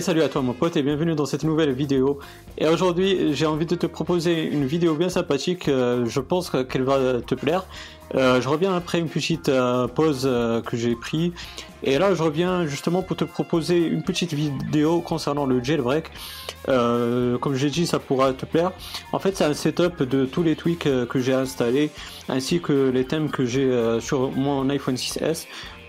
[0.00, 2.18] Salut à toi mon pote et bienvenue dans cette nouvelle vidéo.
[2.58, 6.82] Et aujourd'hui j'ai envie de te proposer une vidéo bien sympathique, euh, je pense qu'elle
[6.82, 7.64] va te plaire.
[8.14, 10.28] Euh, je reviens après une petite euh, pause
[10.66, 11.32] que j'ai pris
[11.82, 16.10] et là je reviens justement pour te proposer une petite vidéo concernant le jailbreak.
[16.66, 18.72] comme j'ai dit ça pourra te plaire.
[19.12, 21.90] En fait c'est un setup de tous les tweaks que j'ai installés
[22.28, 23.70] ainsi que les thèmes que j'ai
[24.00, 25.46] sur mon iPhone 6S.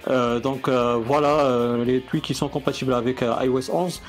[0.08, 4.02] Euh, donc euh, voilà euh, les tweets qui sont compatibles avec iOS 11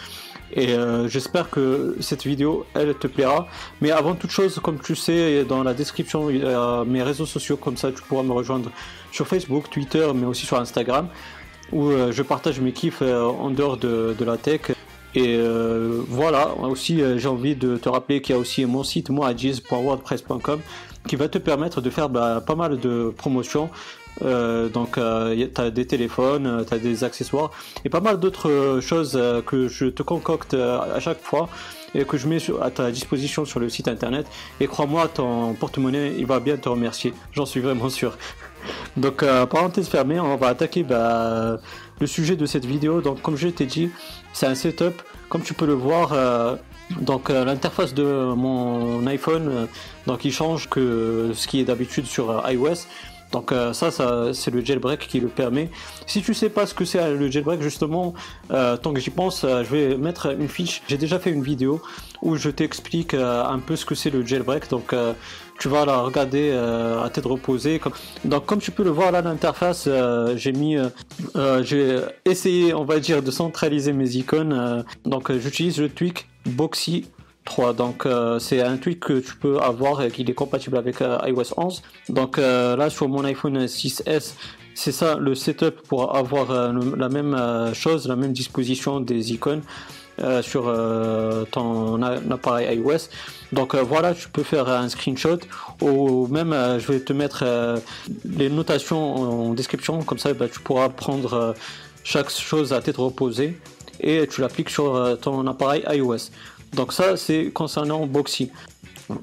[0.52, 0.76] et
[1.08, 3.48] j'espère que cette vidéo elle te plaira.
[3.80, 7.26] Mais avant toute chose comme tu sais dans la description il y a mes réseaux
[7.26, 7.56] sociaux.
[7.56, 8.70] Comme ça tu pourras me rejoindre
[9.10, 11.08] sur Facebook Twitter mais aussi sur Instagram
[11.72, 14.60] où je partage mes kiffs en dehors de, la tech.
[15.16, 15.36] Et
[16.08, 16.54] voilà.
[16.58, 20.60] Aussi j'ai envie de te rappeler qu'il y a aussi mon site moadjiz.wordpress.com
[21.08, 23.68] qui va te permettre de faire bah, pas mal de promotions
[24.22, 27.50] euh, donc, euh, tu as des téléphones, euh, tu as des accessoires
[27.84, 31.48] et pas mal d'autres choses que je te concocte à chaque fois
[31.94, 34.26] et que je mets à ta disposition sur le site internet.
[34.60, 37.14] Et crois-moi, ton porte-monnaie, il va bien te remercier.
[37.32, 38.16] J'en suis vraiment sûr.
[38.96, 41.58] Donc, parenthèse fermée, on va attaquer bah,
[42.00, 43.00] le sujet de cette vidéo.
[43.00, 43.90] Donc, comme je t'ai dit,
[44.32, 45.02] c'est un setup.
[45.28, 46.14] Comme tu peux le voir,
[47.00, 49.66] donc l'interface de mon iPhone,
[50.06, 52.86] donc il change que ce qui est d'habitude sur iOS.
[53.36, 55.68] Donc euh, ça, ça c'est le jailbreak qui le permet.
[56.06, 58.14] Si tu sais pas ce que c'est euh, le jailbreak, justement,
[58.50, 60.80] euh, tant que j'y pense, je vais mettre une fiche.
[60.88, 61.82] J'ai déjà fait une vidéo
[62.22, 64.70] où je t'explique un peu ce que c'est le jailbreak.
[64.70, 64.94] Donc
[65.58, 67.78] tu vas la regarder à tête reposée.
[68.24, 69.86] Donc comme tu peux le voir là, l'interface,
[70.36, 70.78] j'ai mis,
[71.60, 74.82] j'ai essayé, on va dire, de centraliser mes icônes.
[75.04, 77.04] donc j'utilise le tweak Boxy
[77.46, 77.72] 3.
[77.72, 81.16] Donc euh, c'est un tweak que tu peux avoir et qu'il est compatible avec euh,
[81.24, 81.82] iOS 11.
[82.10, 84.34] Donc euh, là sur mon iPhone 6S,
[84.74, 87.34] c'est ça le setup pour avoir la même
[87.72, 89.62] chose, la même disposition des icônes.
[90.42, 90.64] sur
[91.50, 92.02] ton
[92.36, 93.02] appareil iOS.
[93.52, 95.40] Donc voilà, tu peux faire un screenshot
[95.80, 97.42] ou même je vais te mettre
[98.38, 99.04] les notations
[99.48, 101.54] en description, comme ça bah, tu pourras prendre
[102.04, 103.58] chaque chose à tête reposée
[104.00, 106.28] et tu l'appliques sur ton appareil iOS.
[106.74, 108.50] Donc ça, c'est concernant Boxy.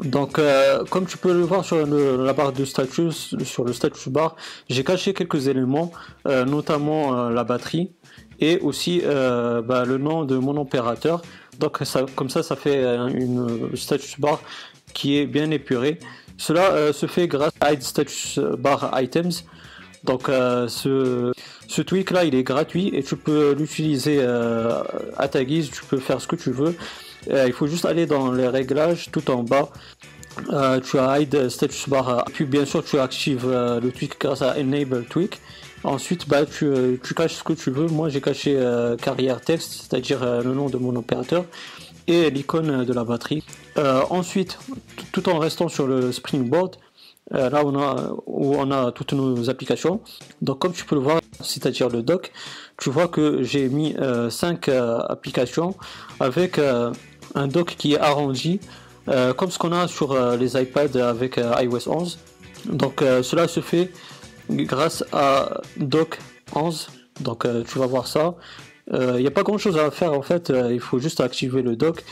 [0.04, 4.08] Donc, euh, comme tu peux le voir sur la barre de status, sur le status
[4.08, 4.36] bar,
[4.70, 5.92] j'ai caché quelques éléments,
[6.28, 7.92] euh, notamment euh, la batterie
[8.40, 11.22] et aussi bah, le nom de mon opérateur.
[11.60, 14.42] Donc, ça, comme ça, ça fait une status bar
[14.94, 16.00] qui est bien épurée.
[16.38, 19.46] Cela se fait grâce à Status Bar Items.
[20.04, 21.32] Donc, ce,
[21.68, 25.70] ce tweak là, il est gratuit et tu peux l'utiliser à ta guise.
[25.70, 26.76] Tu peux faire ce que tu veux.
[27.30, 29.70] Euh, il faut juste aller dans les réglages tout en bas.
[30.52, 34.42] Euh, tu as hide status bar puis bien sûr tu actives euh, le tweak grâce
[34.42, 35.40] à enable tweak.
[35.84, 37.88] Ensuite bah, tu, caches ce que tu veux.
[37.88, 38.58] Moi j'ai caché
[39.02, 41.46] carrière texte c'est à dire le nom de mon opérateur
[42.08, 43.44] et l'icône de la batterie.
[44.10, 44.58] Ensuite
[45.12, 46.78] tout en restant sur le springboard
[47.32, 50.00] là on a, où on a toutes nos applications.
[50.42, 52.32] Donc comme tu peux le voir c'est à dire le dock
[52.78, 53.94] tu vois que j'ai mis
[54.30, 55.76] 5 applications
[56.22, 56.58] avec
[57.36, 58.60] un dock qui est arrondi,
[59.10, 62.20] euh, comme ce qu'on a sur euh, les iPads avec euh, iOS 11.
[62.66, 63.92] Donc cela se fait
[64.50, 66.18] grâce à dock
[66.56, 66.88] 11.
[67.20, 68.36] Donc tu vas voir ça.
[68.92, 71.76] Il n'y a pas grand chose à faire en fait, il faut juste activer le
[71.76, 72.06] dock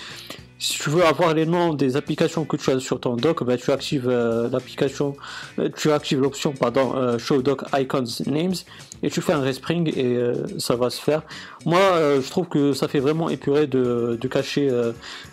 [0.62, 3.58] si tu veux avoir les noms des applications que tu as sur ton dock, ben,
[3.58, 5.16] tu actives euh, l'application,
[5.58, 8.54] euh, tu actives l'option pardon euh, Show Dock Icons Names
[9.02, 10.20] et tu fais un respring et
[10.60, 11.24] ça va se faire.
[11.66, 11.80] Moi,
[12.22, 14.70] je trouve que ça fait vraiment épuré de, cacher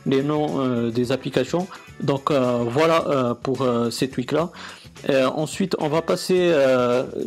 [0.06, 1.69] les noms des applications.
[2.00, 4.49] Donc voilà pour ces tweaks là.
[5.09, 6.53] Ensuite, on va passer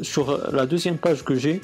[0.01, 1.61] sur la deuxième page que j'ai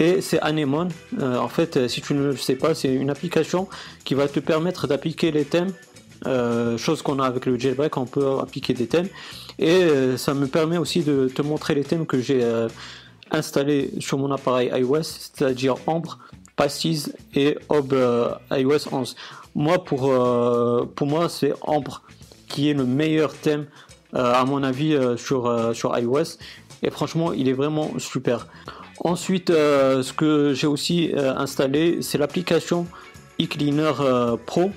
[0.00, 0.90] et c'est Anemone.
[1.20, 3.68] Euh, en fait, euh, si tu ne le sais pas, c'est une application
[4.02, 5.72] qui va te permettre d'appliquer les thèmes.
[6.26, 9.08] Euh, chose qu'on a avec le jailbreak, on peut appliquer des thèmes.
[9.58, 12.42] Et ça me permet aussi de te montrer les thèmes que j'ai
[13.30, 16.18] installés sur mon appareil iOS, c'est-à-dire Ambre,
[16.56, 17.94] Pasties et Ob
[18.50, 19.16] iOS 11.
[19.54, 20.00] Moi, pour,
[20.94, 22.00] pour moi, c'est Ambre
[22.48, 23.66] qui est le meilleur thème,
[24.12, 26.38] à mon avis, sur, sur iOS.
[26.82, 28.46] Et franchement, il est vraiment super.
[29.02, 32.86] Ensuite, euh, ce que j'ai aussi euh, installé, c'est l'application
[33.38, 34.70] eCleaner euh, Pro.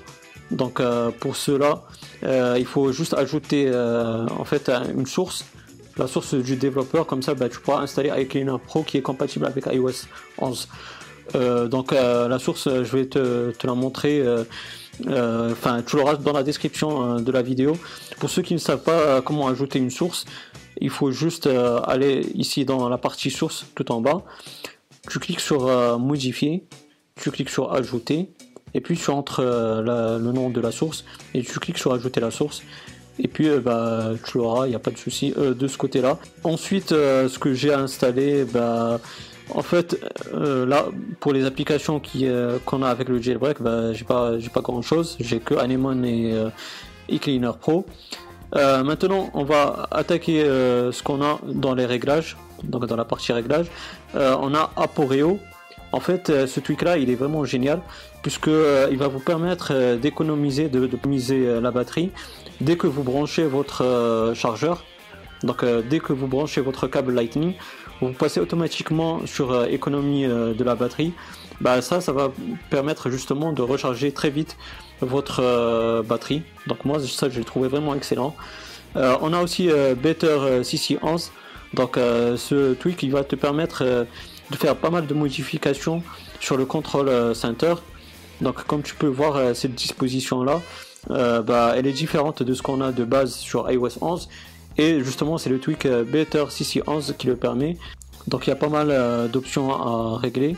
[0.50, 0.80] Donc
[1.20, 1.82] pour cela,
[2.22, 5.44] il faut juste ajouter en fait une source,
[5.96, 7.06] la source du développeur.
[7.06, 10.06] Comme ça, bah, tu pourras installer iCleaner Pro qui est compatible avec iOS
[10.38, 10.68] 11.
[11.70, 14.22] donc la source, je vais te, te la montrer.
[15.02, 17.76] Enfin, tu l'auras dans la description de la vidéo.
[18.18, 20.24] Pour ceux qui ne savent pas comment ajouter une source,
[20.80, 24.22] il faut juste euh, aller ici dans la partie source tout en bas.
[25.08, 26.64] Tu cliques sur euh, modifier,
[27.16, 28.30] tu cliques sur ajouter
[28.74, 32.32] et puis tu entres le nom de la source et tu cliques sur ajouter la
[32.32, 32.62] source
[33.20, 36.18] et puis bah, tu l'auras, il n'y a pas de souci de ce côté là.
[36.42, 38.98] Ensuite ce que j'ai installé, bah,
[39.50, 40.00] en fait,
[40.32, 40.86] euh, là,
[41.20, 45.16] pour les applications euh, qu'on a avec le jailbreak, bah, j'ai pas, pas grand chose.
[45.20, 46.48] J'ai que Anemone et euh,
[47.10, 47.86] eCleaner Pro.
[48.54, 53.66] maintenant, on va attaquer ce qu'on a dans les réglages, donc dans la partie réglage.
[54.14, 55.38] on a Aporeo.
[55.92, 57.80] En fait, ce tweak là, il est vraiment génial
[58.22, 58.50] puisque
[58.90, 62.10] il va vous permettre d'économiser, de, de la batterie
[62.60, 64.84] dès que vous branchez votre chargeur.
[65.42, 67.54] Donc, dès que vous branchez votre câble Lightning,
[68.00, 71.12] vous passez automatiquement sur euh, économie euh, de la batterie,
[71.60, 72.32] bah ça, ça va
[72.70, 74.56] permettre justement de recharger très vite
[75.00, 76.42] votre euh, batterie.
[76.66, 78.34] Donc moi, ça, je l'ai trouvé vraiment excellent.
[78.96, 79.68] on a aussi
[80.02, 81.30] Better CC11.
[81.74, 84.06] Donc ce tweak, il va te permettre
[84.50, 86.02] de faire pas mal de modifications
[86.38, 87.74] sur le contrôle center.
[88.40, 90.60] Donc comme tu peux voir cette disposition là,
[91.08, 94.28] bah, elle est différente de ce qu'on a de base sur iOS 11
[94.76, 97.76] et justement, c'est le tweak euh, Better CC11 qui le permet.
[98.26, 100.56] Donc il y a pas mal euh, d'options à régler.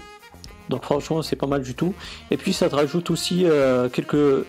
[0.69, 1.95] Donc franchement, c'est pas mal du tout.
[2.31, 4.45] Et puis ça te rajoute aussi euh, quelques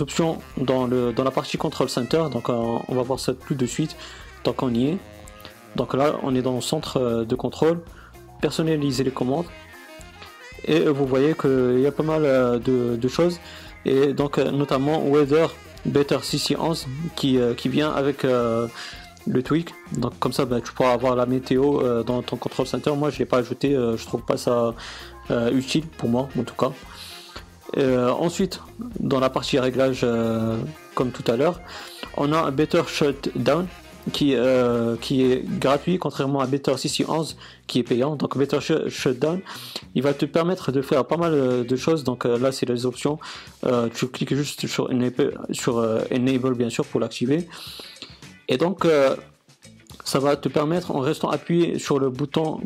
[0.00, 2.24] options dans, le, dans la partie Control Center.
[2.30, 3.96] Donc on va voir ça plus de suite
[4.42, 4.98] tant qu'on y est.
[5.76, 7.80] Donc là, on est dans le centre de contrôle.
[8.42, 9.46] Personnaliser les commandes.
[10.64, 13.38] Et vous voyez qu'il y a pas mal de choses.
[13.86, 15.54] Et donc notamment Weather
[15.84, 16.86] Better CC11
[17.16, 18.68] qui, euh, qui vient avec euh,
[19.26, 19.74] le tweak.
[19.96, 22.92] Donc comme ça, bah, tu pourras avoir la météo euh, dans ton control center.
[22.96, 23.72] Moi, je l'ai pas ajouté.
[23.72, 24.74] je trouve pas ça
[25.52, 26.72] utile pour moi, en tout cas.
[27.78, 28.60] ensuite,
[29.00, 30.06] dans la partie réglage,
[30.94, 31.60] comme tout à l'heure,
[32.16, 33.66] on a un Better Shutdown
[34.10, 38.16] qui, euh, qui est gratuit, contrairement à Better CC11 qui est payant.
[38.16, 38.58] Donc Better
[38.88, 39.40] Shutdown,
[39.94, 42.02] il va te permettre de faire pas mal euh, de choses.
[42.02, 43.18] Donc euh, là, c'est les options.
[43.94, 47.46] tu cliques juste sur Enable, bien sûr pour l'activer.
[48.48, 48.86] Et donc,
[50.04, 52.60] ça va te permettre, en restant appuyé sur le bouton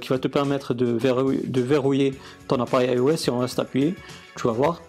[0.00, 2.14] qui va te permettre de verrouiller, de verrouiller
[2.48, 3.94] ton appareil iOS, si on reste appuyé,
[4.36, 4.82] tu vas voir.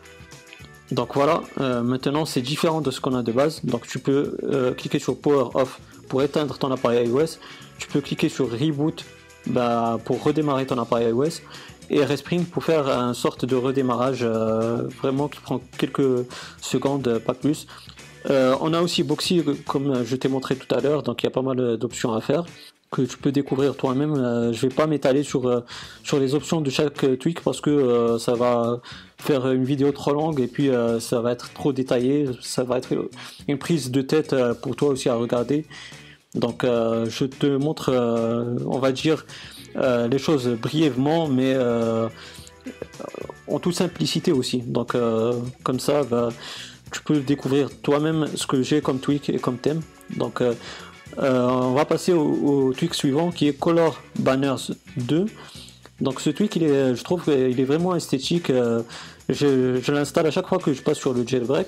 [0.91, 3.63] Donc voilà, maintenant c'est différent de ce qu'on a de base.
[3.63, 4.35] Donc tu peux
[4.77, 5.79] cliquer sur Power Off
[6.11, 7.39] pour éteindre ton appareil iOS,
[7.77, 9.05] tu peux cliquer sur Reboot
[9.47, 11.39] bah, pour redémarrer ton appareil iOS
[11.89, 16.27] et Respring pour faire un sorte de redémarrage euh, vraiment qui prend quelques
[16.59, 17.65] secondes, pas plus.
[18.29, 21.27] Euh, on a aussi Boxy comme je t'ai montré tout à l'heure, donc il y
[21.27, 22.43] a pas mal d'options à faire
[22.91, 24.13] que tu peux découvrir toi-même.
[24.13, 25.63] Euh, je vais pas m'étaler sur
[26.03, 28.81] sur les options de chaque tweak parce que ça va
[29.17, 32.89] faire une vidéo trop longue et puis ça va être trop détaillé, ça va être
[33.47, 35.65] une prise de tête pour toi aussi à regarder
[36.35, 39.25] donc euh, je te montre, euh, on va dire,
[39.75, 41.55] euh, les choses brièvement, mais
[43.47, 44.59] en toute simplicité aussi.
[44.59, 44.95] Donc
[45.63, 46.29] comme ça, bah,
[46.91, 49.81] tu peux découvrir toi-même ce que j'ai comme tweak et comme thème.
[50.15, 50.41] Donc
[51.17, 55.25] on va passer au, tweak suivant qui est Color Banners 2.
[55.99, 58.51] Donc ce tweak, je trouve qu'il est vraiment esthétique.
[59.29, 61.67] je, je l'installe à chaque fois que je passe sur le jailbreak.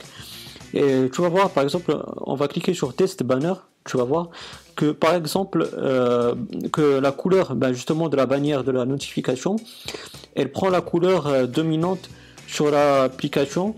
[0.73, 3.53] Et tu vas voir, par exemple, on va cliquer sur Test Banner
[3.85, 4.29] tu vas voir
[4.75, 6.33] que par exemple euh,
[6.71, 9.57] que la couleur justement de la bannière de la notification
[10.35, 12.09] elle prend la couleur euh, dominante
[12.47, 13.75] sur l'application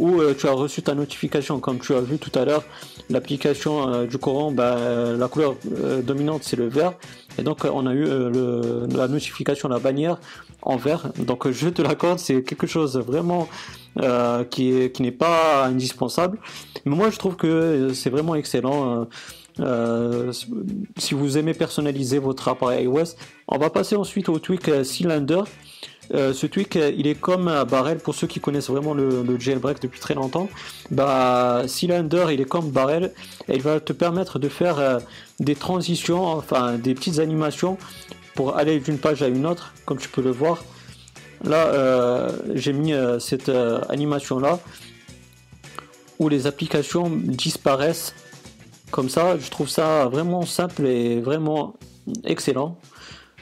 [0.00, 2.64] où euh, tu as reçu ta notification comme tu as vu tout à l'heure
[3.08, 5.56] l'application du Coran ben, la couleur
[6.04, 6.94] dominante c'est le vert
[7.38, 10.18] et donc on a eu la notification la bannière
[10.62, 13.48] en vert donc je te l'accorde c'est quelque chose vraiment
[14.50, 16.38] qui, qui n'est pas indispensable
[16.84, 19.08] mais moi je trouve que c'est vraiment excellent
[19.60, 20.32] euh,
[20.96, 23.16] si vous aimez personnaliser votre appareil iOS.
[23.48, 25.42] On va passer ensuite au tweak euh, Cylinder.
[26.12, 30.00] Euh, ce tweak, il est comme Barrel pour ceux qui connaissent vraiment le, jailbreak depuis
[30.00, 30.48] très longtemps.
[30.90, 33.12] Bah, Cylinder, il est comme Barrel
[33.48, 35.00] et il va te permettre de faire
[35.38, 37.78] des transitions, enfin des petites animations
[38.34, 40.64] pour aller d'une page à une autre, comme tu peux le voir.
[41.44, 43.50] Là, j'ai mis cette
[43.88, 44.58] animation là
[46.18, 48.14] où les applications disparaissent
[48.90, 51.74] comme ça, je trouve ça vraiment simple et vraiment
[52.24, 52.76] excellent.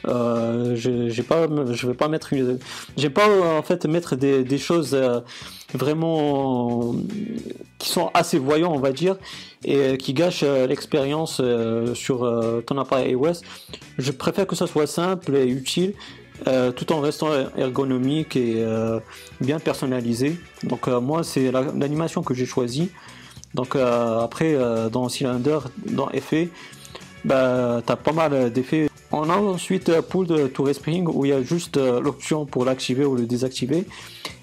[0.07, 2.29] Euh, je, j'ai pas, vais pas mettre
[2.97, 3.27] j'ai pas
[3.57, 5.19] en fait mettre des, choses euh,
[5.73, 6.95] vraiment
[7.77, 9.17] qui sont assez voyants, on va dire,
[9.63, 11.41] et qui gâchent euh, l'expérience
[11.93, 13.41] sur ton appareil iOS.
[13.97, 15.93] Je préfère que ça soit simple et utile,
[16.75, 18.65] tout en restant ergonomique et
[19.41, 20.37] bien personnalisé.
[20.63, 22.89] Donc moi, c'est l'animation que j'ai choisie.
[23.53, 24.57] Donc après,
[24.91, 26.49] dans Cylinder, dans Effet,
[27.25, 28.88] bah, tu as pas mal d'effets.
[29.11, 33.05] On a ensuite Pull to Respring où il y a juste euh, l'option pour l'activer
[33.05, 33.85] ou le désactiver.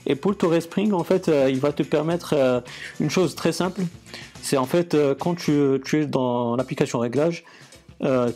[0.07, 2.63] Et pour le Respring, en fait, il va te permettre
[3.01, 3.83] une chose très simple.
[4.41, 7.45] C'est en fait quand tu, tu, es dans l'application réglage,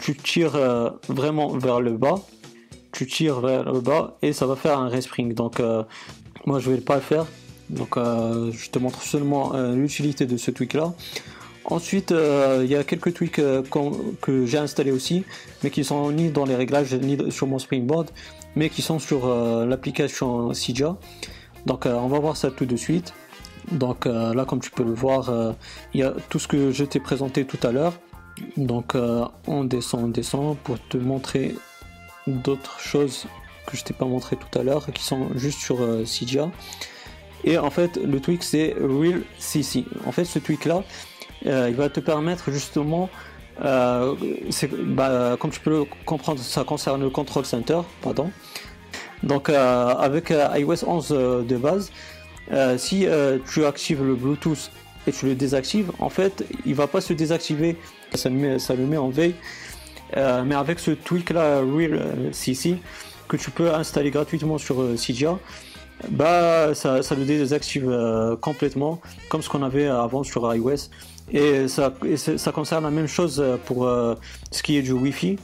[0.00, 0.58] tu tires
[1.08, 2.16] vraiment vers le bas,
[2.90, 5.32] tu tires vers le bas et ça va faire un respring.
[5.32, 5.62] Donc
[6.44, 7.26] moi je vais pas le faire.
[7.68, 10.92] Donc je te montre seulement l'utilité de ce tweak là.
[11.70, 13.62] Ensuite, euh, il y a quelques tweaks euh,
[14.20, 15.24] que j'ai installés aussi,
[15.62, 18.10] mais qui sont ni dans les réglages ni sur mon Springboard,
[18.56, 20.96] mais qui sont sur euh, l'application Cydia.
[21.66, 23.14] Donc, on va voir ça tout de suite.
[23.70, 25.30] Donc là, comme tu peux le voir,
[25.92, 27.92] il y a tout ce que je t'ai présenté tout à l'heure.
[28.56, 28.94] Donc,
[29.46, 31.54] on descend, on descend pour te montrer
[32.26, 33.26] d'autres choses
[33.66, 36.50] que je t'ai pas montré tout à l'heure, qui sont juste sur Cydia.
[37.44, 39.84] Et en fait, le tweak c'est Real CC.
[40.06, 40.82] En fait, ce tweak là,
[41.44, 43.08] il va te permettre justement,
[43.64, 44.14] euh,
[44.86, 48.30] bah, comme tu peux le comprendre, ça concerne le control center, pardon.
[49.22, 51.08] Donc euh, avec iOS 11
[51.46, 51.90] de base,
[52.78, 53.06] si
[53.50, 54.70] tu actives le Bluetooth
[55.06, 57.76] et tu le désactives, en fait, il va pas se désactiver,
[58.14, 59.34] ça le met, ça le met en veille.
[60.16, 62.76] mais avec ce tweak là, Real CC,
[63.28, 65.38] que tu peux installer gratuitement sur Cydia,
[66.08, 67.94] bah ça, le désactive
[68.40, 70.88] complètement, comme ce qu'on avait avant sur iOS.
[71.32, 74.14] Et ça, ça, concerne la même chose pour euh,
[74.50, 75.38] ce qui est du Wi-Fi.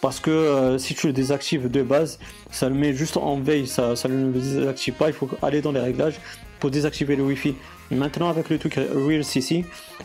[0.00, 2.18] Parce que euh, si tu le désactives de base,
[2.50, 5.08] ça le met juste en veille, ça, ça ne le désactive pas.
[5.08, 6.20] Il faut aller dans les réglages
[6.58, 7.54] pour désactiver le Wi-Fi.
[7.90, 9.64] Maintenant, avec le truc Real CC,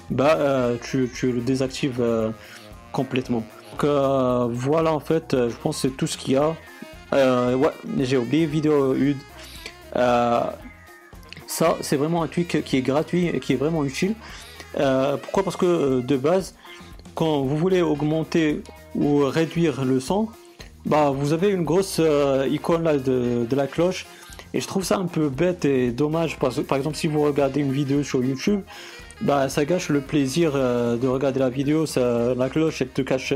[0.10, 2.02] bah, euh, tu, tu, le désactives
[2.92, 3.44] complètement.
[3.72, 3.86] Donc
[4.52, 6.56] voilà, en fait, je pense que c'est tout ce qu'il y a.
[7.12, 9.18] ouais, j'ai oublié vidéo UD.
[9.94, 10.58] ça,
[11.82, 14.16] c'est vraiment un truc qui est gratuit et qui est vraiment utile.
[14.78, 15.44] Euh, pourquoi?
[15.44, 16.56] Parce que euh, de base,
[17.14, 18.62] quand vous voulez augmenter
[18.94, 20.28] ou réduire le son,
[20.86, 24.06] bah, vous avez une grosse euh, icône là de, la cloche.
[24.54, 26.38] Et je trouve ça un peu bête et dommage.
[26.40, 28.62] Parce, par exemple, si vous regardez une vidéo sur YouTube,
[29.22, 31.86] bah, ça gâche le plaisir de regarder la vidéo.
[31.96, 33.34] la cloche, elle te cache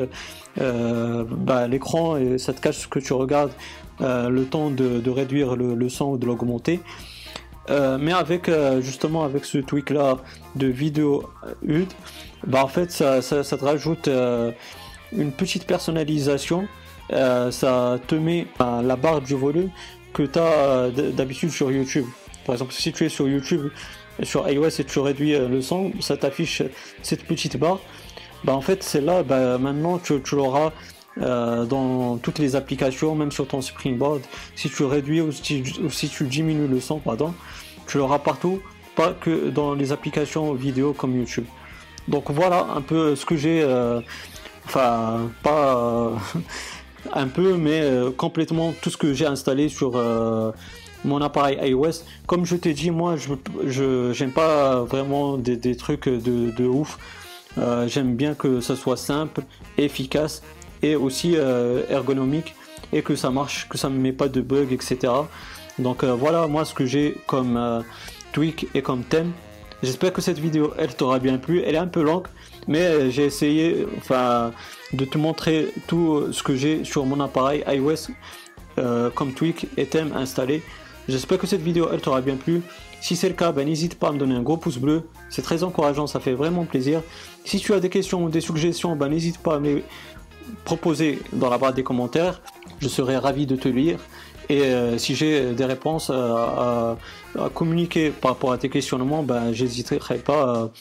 [0.58, 3.52] bah, l'écran et ça te cache ce que tu regardes,
[4.00, 6.80] le temps de, réduire le, son ou de l'augmenter.
[7.70, 10.18] Euh, mais avec euh, justement avec ce tweak là
[10.56, 11.30] de vidéo
[11.64, 11.88] HUD,
[12.48, 14.52] bah en fait ça, ça, te rajoute euh,
[15.12, 16.68] une petite personnalisation.
[17.10, 19.70] ça te met la barre du volume
[20.14, 22.06] que tu as d'habitude sur YouTube.
[22.46, 23.70] Par exemple, si tu es sur YouTube,
[24.24, 26.64] sur iOS et tu réduis le son, ça t'affiche
[27.04, 27.80] cette petite barre.
[28.44, 30.72] Bah en fait, c'est là, bah, maintenant tu l'auras
[31.20, 34.22] dans toutes les applications, même sur ton Springboard.
[34.56, 35.64] Si tu réduis ou si,
[36.10, 37.34] tu diminues le son, pardon,
[37.88, 38.62] tu l'auras partout,
[38.96, 41.46] pas que dans les applications vidéo comme YouTube.
[42.10, 44.02] Donc voilà un peu ce que j'ai, euh,
[44.66, 46.16] enfin pas euh,
[47.14, 50.02] un peu, mais euh, complètement tout ce que j'ai installé sur
[51.06, 52.04] mon appareil iOS.
[52.28, 56.98] Comme je t'ai dit, moi je j'aime pas vraiment des, trucs de, de ouf.
[57.88, 59.44] j'aime bien que ça soit simple,
[59.78, 60.42] efficace
[60.82, 61.36] et aussi
[61.90, 62.56] ergonomique
[62.92, 65.12] et que ça marche, que ça ne met pas de bugs, etc.
[65.78, 67.82] Donc euh, voilà moi ce que j'ai comme euh,
[68.34, 69.32] tweak et comme thème.
[69.82, 71.62] J'espère que cette vidéo elle t'aura bien plu.
[71.66, 72.28] Elle est un peu longue,
[72.68, 74.52] mais euh, j'ai essayé enfin
[74.94, 78.14] de te montrer tout ce que j'ai sur mon appareil iOS
[79.14, 80.64] comme tweak et thème installé.
[81.10, 82.62] J'espère que cette vidéo elle t'aura bien plu.
[83.02, 85.04] Si c'est le cas, ben, n'hésite pas à me donner un gros pouce bleu.
[85.30, 87.02] C'est très encourageant, ça fait vraiment plaisir.
[87.46, 89.84] Si tu as des questions ou des suggestions, ben, n'hésite pas à me les
[90.66, 92.42] proposer dans la barre des commentaires.
[92.80, 94.00] Je serai ravi de te lire.
[94.50, 96.98] Et euh, si j'ai des réponses à,
[97.54, 100.72] communiquer par rapport à tes questionnements, ben, j'hésiterai pas.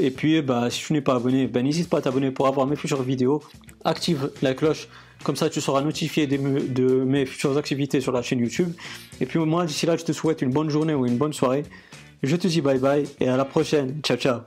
[0.00, 2.66] et puis, ben, si tu n'es pas abonné, ben, n'hésite pas à t'abonner pour avoir
[2.66, 3.42] mes futures vidéos.
[3.84, 4.88] Active la cloche,
[5.22, 8.72] comme ça tu seras notifié de, de mes futures activités sur la chaîne YouTube.
[9.20, 11.64] Et puis moi, d'ici là, je te souhaite une bonne journée ou une bonne soirée.
[12.22, 14.00] Je te dis bye bye et à la prochaine.
[14.02, 14.46] Ciao, ciao.